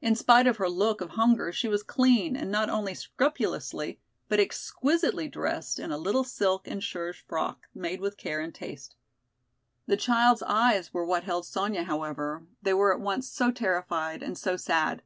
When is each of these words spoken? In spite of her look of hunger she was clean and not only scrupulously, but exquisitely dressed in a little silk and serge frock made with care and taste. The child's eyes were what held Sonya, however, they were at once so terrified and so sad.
In 0.00 0.14
spite 0.16 0.46
of 0.46 0.56
her 0.56 0.70
look 0.70 1.02
of 1.02 1.10
hunger 1.10 1.52
she 1.52 1.68
was 1.68 1.82
clean 1.82 2.34
and 2.34 2.50
not 2.50 2.70
only 2.70 2.94
scrupulously, 2.94 4.00
but 4.26 4.40
exquisitely 4.40 5.28
dressed 5.28 5.78
in 5.78 5.92
a 5.92 5.98
little 5.98 6.24
silk 6.24 6.66
and 6.66 6.82
serge 6.82 7.20
frock 7.26 7.66
made 7.74 8.00
with 8.00 8.16
care 8.16 8.40
and 8.40 8.54
taste. 8.54 8.94
The 9.84 9.98
child's 9.98 10.42
eyes 10.42 10.94
were 10.94 11.04
what 11.04 11.24
held 11.24 11.44
Sonya, 11.44 11.82
however, 11.82 12.46
they 12.62 12.72
were 12.72 12.94
at 12.94 13.02
once 13.02 13.28
so 13.28 13.50
terrified 13.50 14.22
and 14.22 14.38
so 14.38 14.56
sad. 14.56 15.02